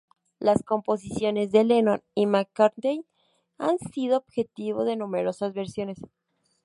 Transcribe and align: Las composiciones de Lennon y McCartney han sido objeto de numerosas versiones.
Las 0.39 0.63
composiciones 0.63 1.51
de 1.51 1.63
Lennon 1.63 2.01
y 2.15 2.25
McCartney 2.25 3.05
han 3.59 3.77
sido 3.77 4.17
objeto 4.17 4.83
de 4.83 4.95
numerosas 4.95 5.53
versiones. 5.53 6.01